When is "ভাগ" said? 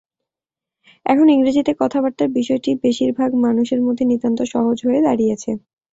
3.13-3.29